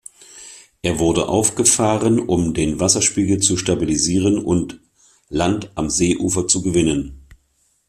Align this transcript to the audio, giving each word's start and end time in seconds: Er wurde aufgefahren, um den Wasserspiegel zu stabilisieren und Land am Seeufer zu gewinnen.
Er 0.81 0.97
wurde 0.97 1.27
aufgefahren, 1.27 2.17
um 2.19 2.55
den 2.55 2.79
Wasserspiegel 2.79 3.39
zu 3.39 3.55
stabilisieren 3.55 4.43
und 4.43 4.79
Land 5.29 5.69
am 5.75 5.91
Seeufer 5.91 6.47
zu 6.47 6.63
gewinnen. 6.63 7.27